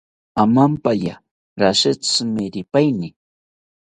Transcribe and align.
Amampaya 0.41 1.15
rashi 1.61 1.91
tsimeripaini 2.03 3.09